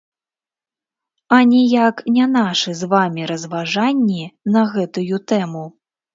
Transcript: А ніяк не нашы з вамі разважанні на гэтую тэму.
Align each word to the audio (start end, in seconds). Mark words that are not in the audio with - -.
А 1.37 1.37
ніяк 1.51 1.95
не 2.15 2.25
нашы 2.37 2.73
з 2.81 2.91
вамі 2.95 3.29
разважанні 3.33 4.23
на 4.57 4.67
гэтую 4.75 5.23
тэму. 5.35 5.65